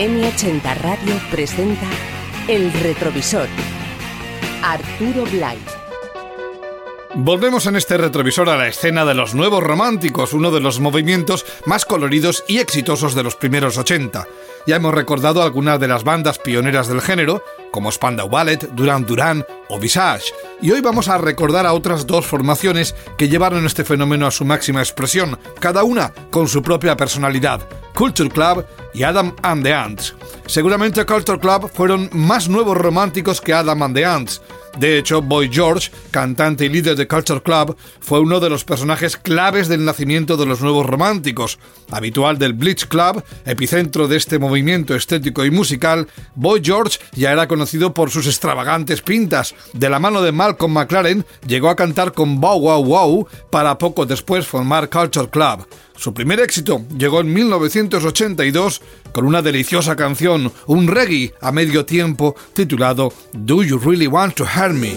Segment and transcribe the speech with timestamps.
[0.00, 1.86] M80 Radio presenta
[2.48, 3.46] El Retrovisor.
[4.62, 5.58] Arturo Blay.
[7.16, 11.44] Volvemos en este retrovisor a la escena de los nuevos románticos, uno de los movimientos
[11.66, 14.26] más coloridos y exitosos de los primeros 80.
[14.66, 19.44] Ya hemos recordado algunas de las bandas pioneras del género, como Spandau Ballet, Duran Duran
[19.68, 24.26] o Visage, y hoy vamos a recordar a otras dos formaciones que llevaron este fenómeno
[24.26, 27.60] a su máxima expresión, cada una con su propia personalidad,
[27.94, 30.14] Culture Club y Adam and the Ants.
[30.46, 34.42] Seguramente Culture Club fueron más nuevos románticos que Adam and the Ants.
[34.78, 39.16] De hecho, Boy George, cantante y líder de Culture Club, fue uno de los personajes
[39.16, 41.58] claves del nacimiento de los nuevos románticos.
[41.90, 47.48] Habitual del Bleach Club, epicentro de este movimiento estético y musical, Boy George ya era
[47.48, 49.54] conocido por sus extravagantes pintas.
[49.72, 54.06] De la mano de Malcolm McLaren, llegó a cantar con Bow Wow Wow para poco
[54.06, 55.66] después formar Culture Club.
[55.96, 58.80] Su primer éxito llegó en 1982
[59.12, 64.44] con una deliciosa canción, un reggae a medio tiempo titulado Do You Really Want to
[64.44, 64.94] Hurt Me?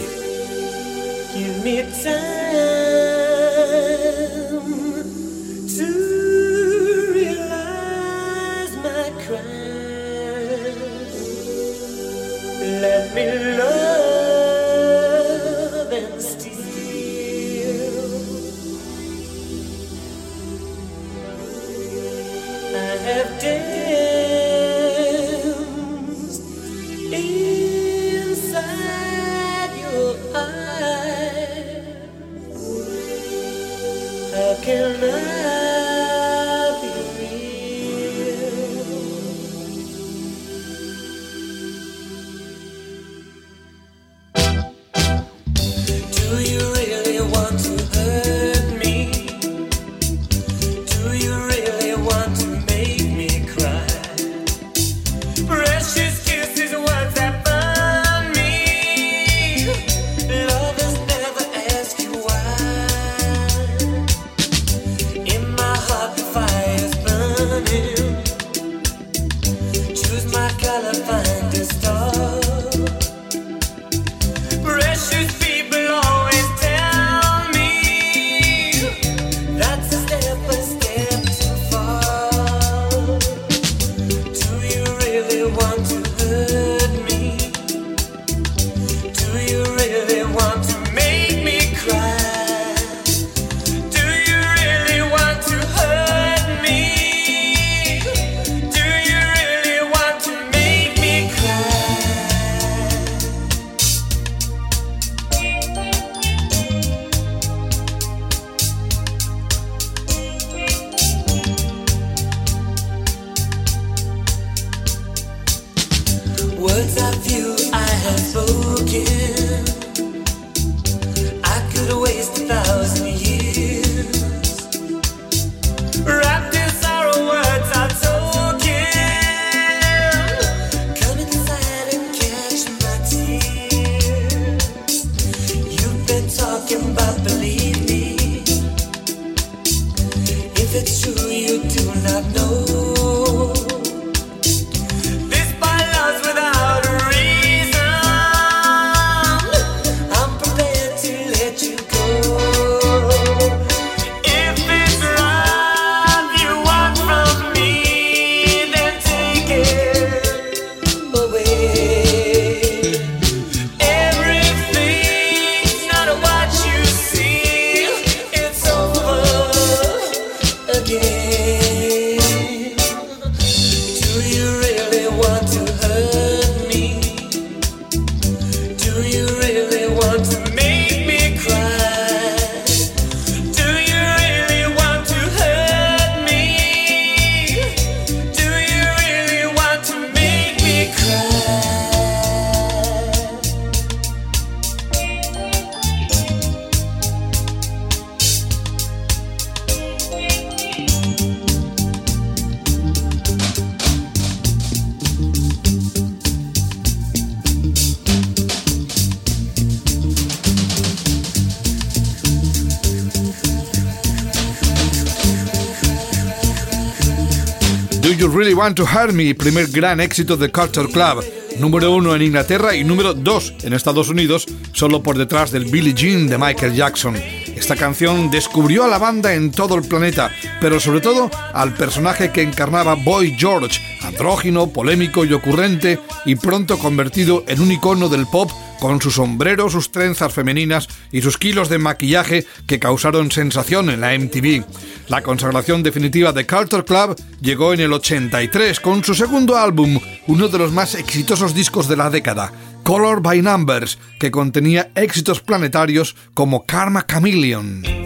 [218.34, 221.24] Really Want to Hurt Me, primer gran éxito de Culture Club,
[221.60, 225.94] número uno en Inglaterra y número dos en Estados Unidos, solo por detrás del Billie
[225.94, 227.16] Jean de Michael Jackson.
[227.16, 232.32] Esta canción descubrió a la banda en todo el planeta, pero sobre todo al personaje
[232.32, 238.26] que encarnaba Boy George, andrógino, polémico y ocurrente, y pronto convertido en un icono del
[238.26, 238.50] pop
[238.84, 244.02] con su sombrero, sus trenzas femeninas y sus kilos de maquillaje que causaron sensación en
[244.02, 244.66] la MTV.
[245.08, 250.50] La consagración definitiva de Culture Club llegó en el 83 con su segundo álbum, uno
[250.50, 252.52] de los más exitosos discos de la década,
[252.84, 258.03] Color by Numbers, que contenía éxitos planetarios como Karma Chameleon.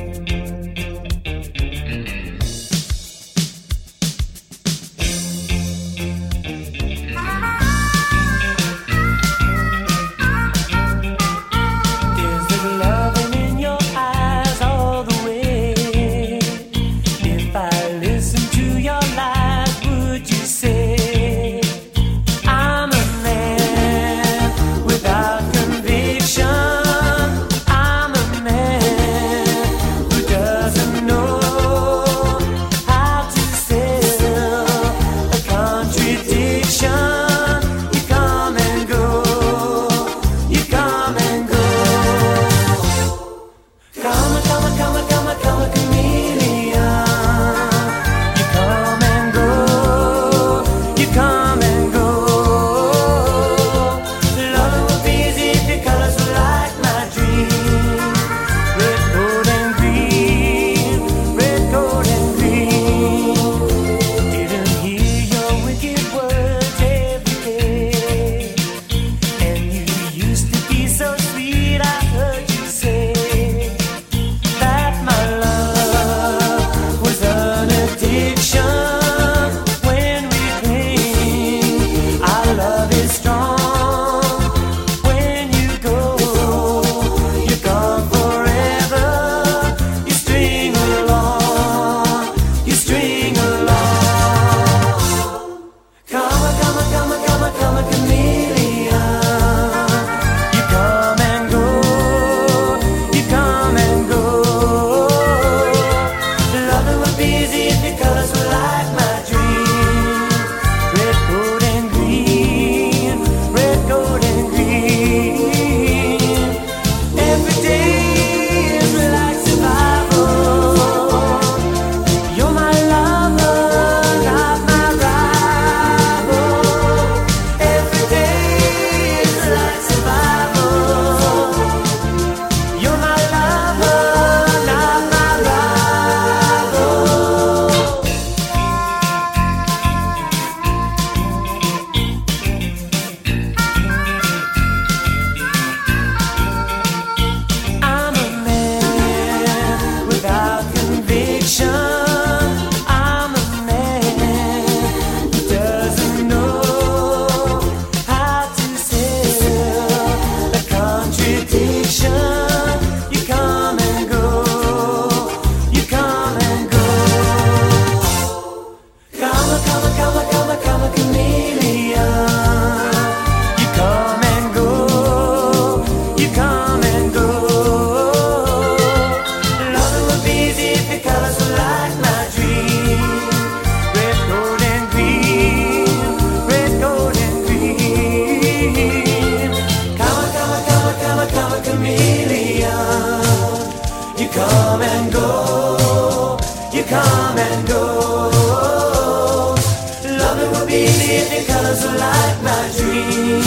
[200.67, 203.41] believe the colors are like my dream,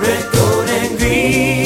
[0.00, 1.59] red, gold, and green.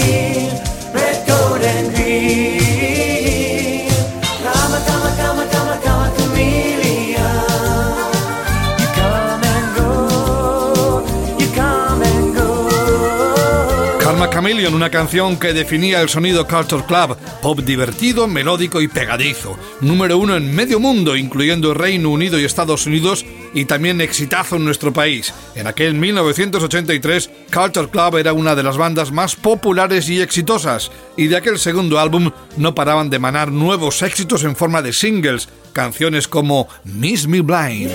[14.44, 19.58] Una canción que definía el sonido Culture Club, pop divertido, melódico y pegadizo.
[19.80, 23.24] Número uno en medio mundo, incluyendo Reino Unido y Estados Unidos,
[23.54, 25.32] y también exitazo en nuestro país.
[25.54, 31.28] En aquel 1983, Culture Club era una de las bandas más populares y exitosas, y
[31.28, 36.28] de aquel segundo álbum no paraban de emanar nuevos éxitos en forma de singles, canciones
[36.28, 37.90] como Miss Me Blind.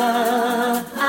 [0.00, 0.99] Love.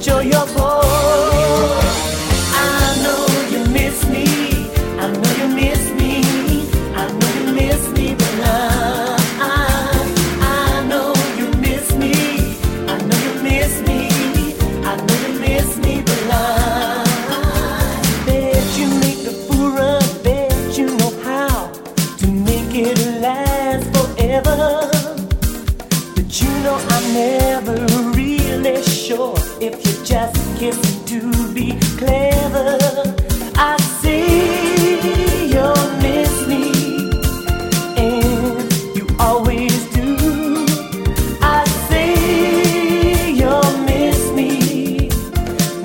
[0.00, 0.85] 就要破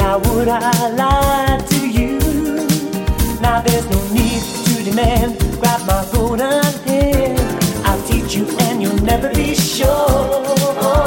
[0.01, 2.17] Now would I lie to you?
[3.39, 5.37] Now there's no need to demand.
[5.59, 7.39] Grab my golden hand.
[7.85, 11.05] I'll teach you, and you'll never be sure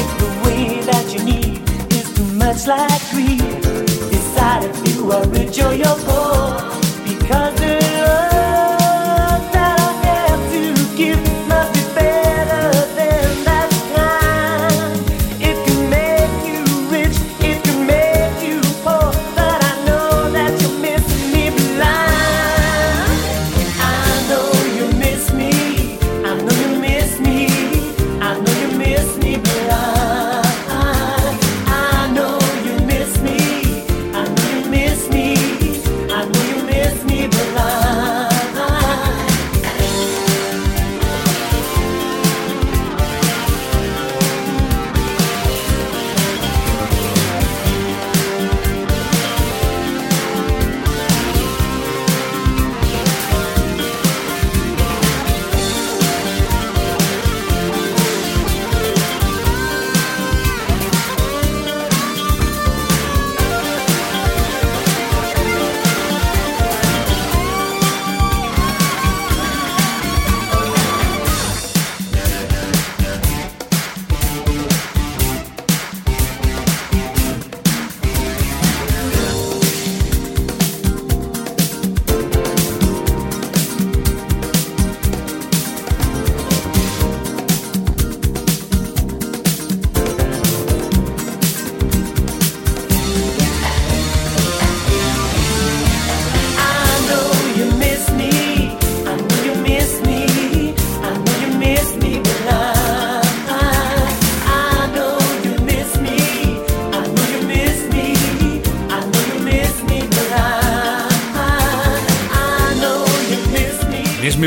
[0.00, 1.60] if the way that you need
[1.92, 3.60] is too much like greed.
[4.10, 6.40] Decide if you are rich or you're poor,
[7.04, 7.79] because.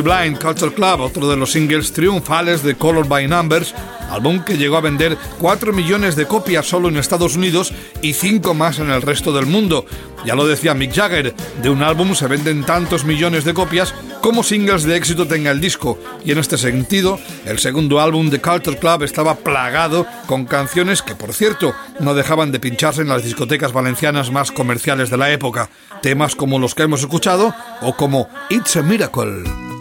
[0.02, 3.74] Blind Culture Club, otro de los singles triunfales de Color by Numbers,
[4.10, 8.54] álbum que llegó a vender 4 millones de copias solo en Estados Unidos y 5
[8.54, 9.86] más en el resto del mundo.
[10.26, 14.42] Ya lo decía Mick Jagger, de un álbum se venden tantos millones de copias como
[14.42, 18.78] singles de éxito tenga el disco, y en este sentido, el segundo álbum de Culture
[18.78, 23.74] Club estaba plagado con canciones que, por cierto, no dejaban de pincharse en las discotecas
[23.74, 25.70] valencianas más comerciales de la época,
[26.02, 29.73] temas como los que hemos escuchado o como It's a Miracle.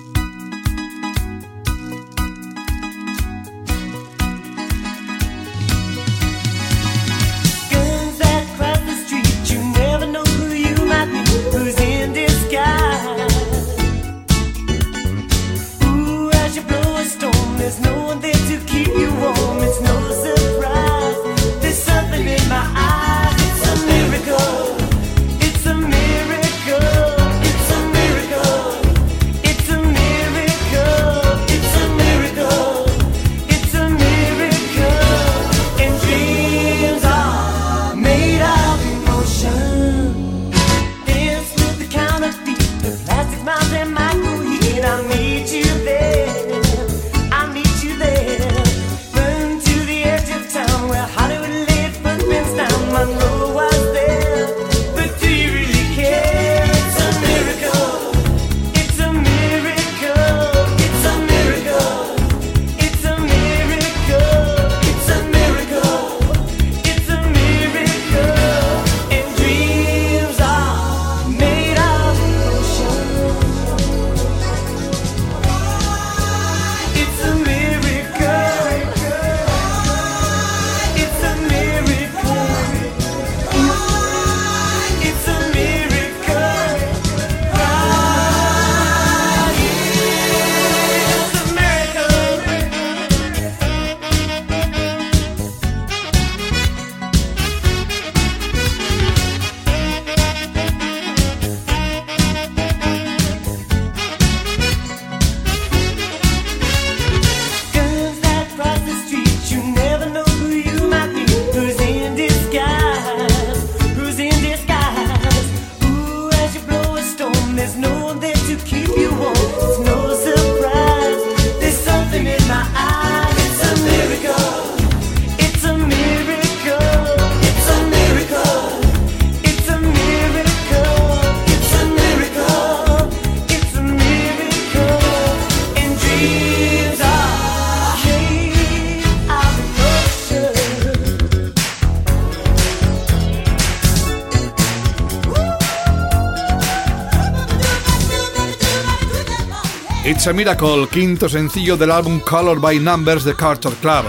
[150.22, 154.04] It's a Miracle, quinto sencillo del álbum Color by Numbers de Carter Club.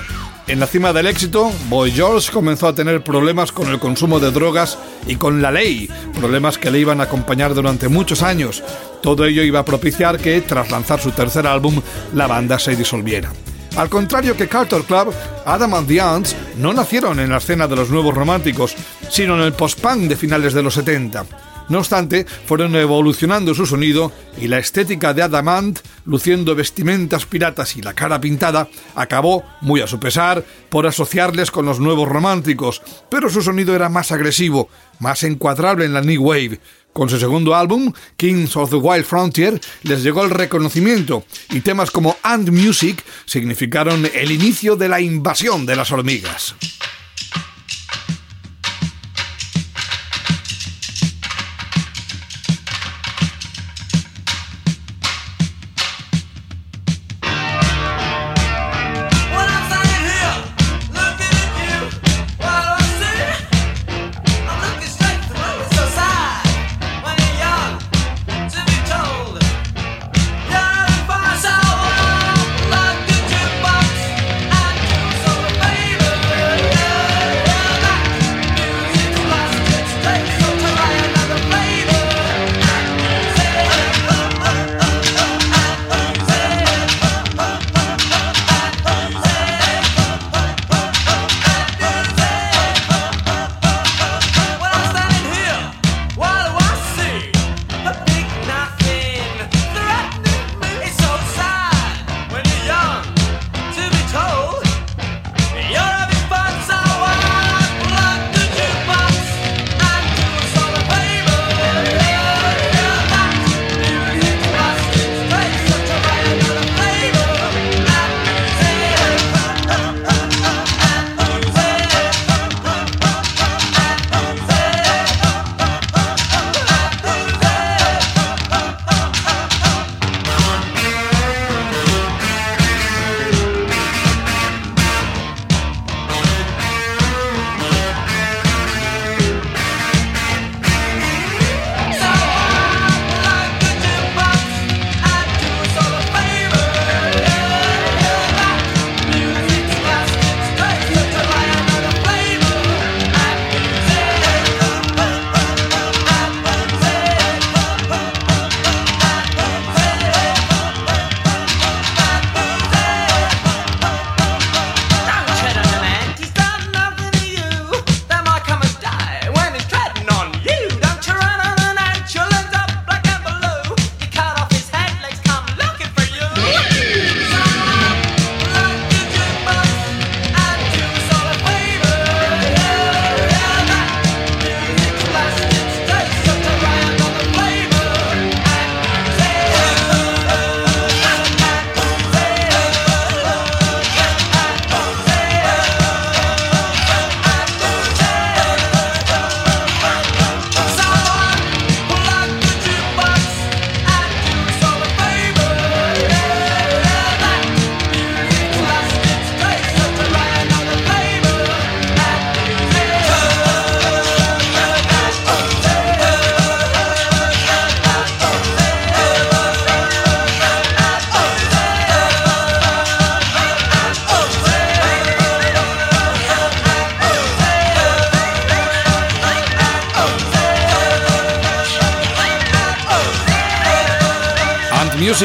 [0.46, 4.30] En la cima del éxito, Boy George comenzó a tener problemas con el consumo de
[4.30, 8.64] drogas y con la ley, problemas que le iban a acompañar durante muchos años.
[9.02, 11.82] Todo ello iba a propiciar que, tras lanzar su tercer álbum,
[12.14, 13.32] la banda se disolviera.
[13.76, 15.12] Al contrario que Carter Club,
[15.48, 18.76] Adam and the Ants no nacieron en la escena de los nuevos románticos,
[19.10, 21.26] sino en el post-punk de finales de los 70.
[21.70, 27.82] No obstante, fueron evolucionando su sonido y la estética de Adamant, luciendo vestimentas piratas y
[27.82, 33.30] la cara pintada, acabó, muy a su pesar, por asociarles con los nuevos románticos, pero
[33.30, 36.60] su sonido era más agresivo, más encuadrable en la New Wave.
[36.92, 41.90] Con su segundo álbum, Kings of the Wild Frontier, les llegó el reconocimiento y temas
[41.90, 46.56] como And Music significaron el inicio de la invasión de las hormigas.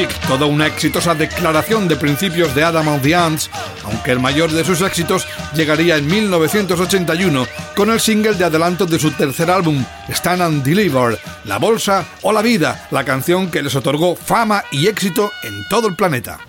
[0.06, 3.50] Toda una exitosa declaración de principios de Adam and the Ants,
[3.84, 8.98] aunque el mayor de sus éxitos llegaría en 1981 con el single de adelanto de
[8.98, 13.74] su tercer álbum, Stand and Deliver, La Bolsa o La Vida, la canción que les
[13.74, 16.47] otorgó fama y éxito en todo el planeta.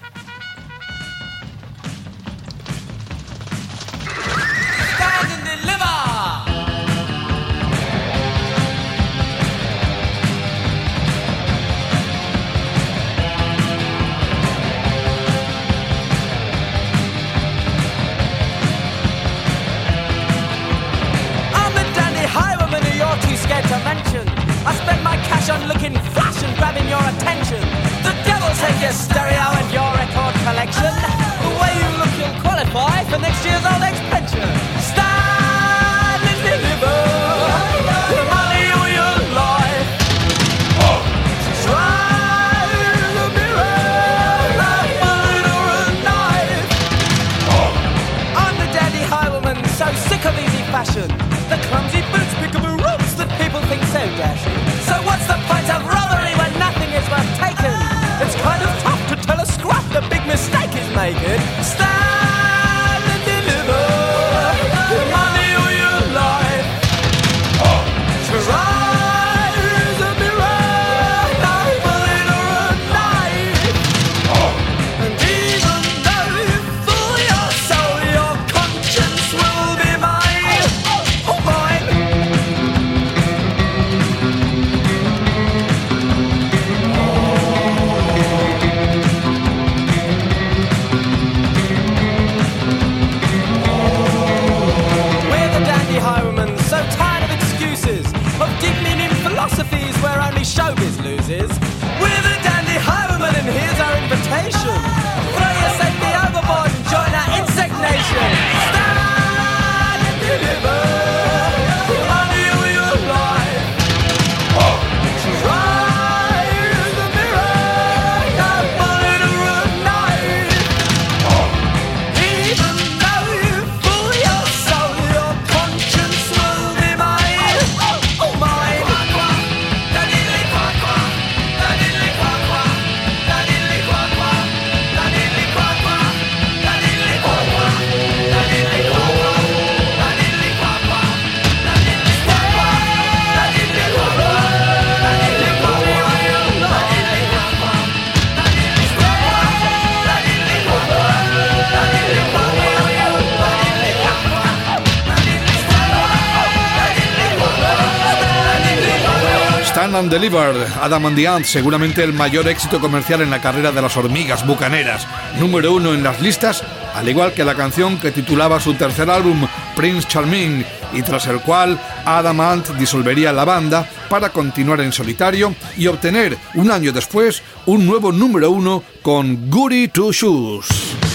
[160.38, 164.46] Adam and the Ant, seguramente el mayor éxito comercial en la carrera de las hormigas
[164.46, 165.08] bucaneras,
[165.40, 166.64] número uno en las listas,
[166.94, 170.64] al igual que la canción que titulaba su tercer álbum, Prince Charming,
[170.94, 176.38] y tras el cual Adam Ant disolvería la banda para continuar en solitario y obtener,
[176.54, 181.09] un año después, un nuevo número uno con Goody Two Shoes.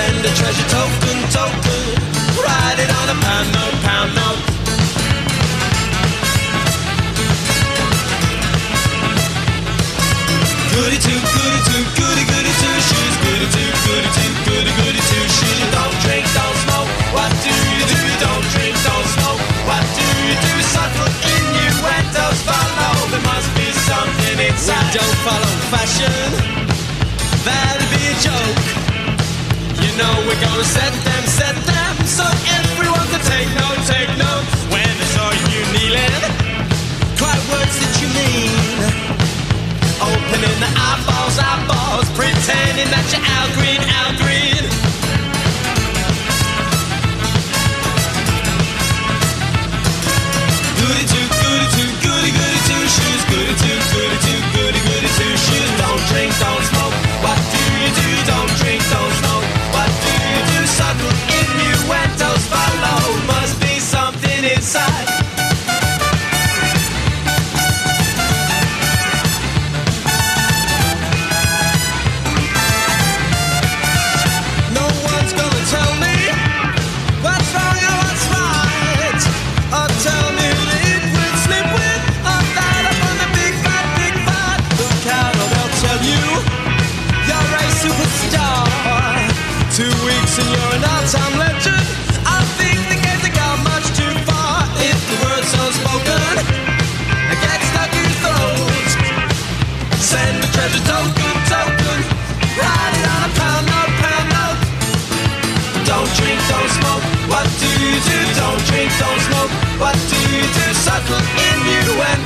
[0.00, 1.84] Send a treasure token, token.
[2.40, 4.40] Write it on a pound note, pound note.
[10.72, 13.14] Goody two, goody two, goody goody two shoes.
[13.28, 15.60] Goody two, goody two, goody goody two shoes.
[15.68, 16.88] Don't drink, don't smoke.
[17.12, 18.00] What do you do?
[18.24, 19.42] Don't drink, don't smoke.
[19.68, 20.52] What do you do?
[20.64, 22.96] Subtle innuendos follow.
[23.12, 24.80] There must be something inside.
[24.80, 26.39] We don't follow fashion.
[30.40, 32.24] Gonna set them, set them, so
[32.58, 34.44] everyone can take note, take note.
[34.72, 36.22] When they saw you kneeling,
[37.20, 38.50] cry words that you mean.
[40.00, 44.64] Opening the eyeballs, eyeballs, pretending that you're Al Green, Al Green.
[50.80, 53.22] Goody two, goody two, goody goody two shoes.
[53.28, 55.70] Goody two, goody two, goody goody two shoes.
[55.84, 56.49] Don't drink, don't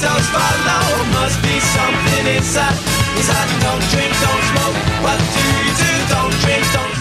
[0.05, 0.45] don't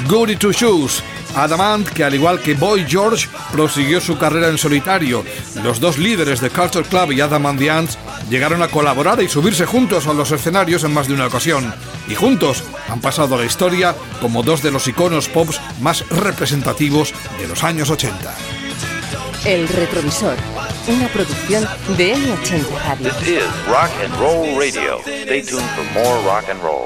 [0.08, 1.02] Goody Two Shoes.
[1.36, 5.26] Adamant, que al igual que Boy George, prosiguió su carrera en solitario.
[5.64, 7.98] Los dos líderes de Culture Club y Adamant the Ants
[8.30, 11.74] llegaron a colaborar y subirse juntos a los escenarios en más de una ocasión.
[12.08, 17.14] Y juntos han pasado a la historia como dos de los iconos pops más representativos
[17.40, 18.34] de los años 80.
[19.46, 20.38] El retrovisor
[20.88, 21.64] una producción
[21.98, 23.12] de M80 Radio.
[23.12, 25.00] This is Rock and Roll Radio.
[25.02, 26.86] Stay tuned for more rock and roll.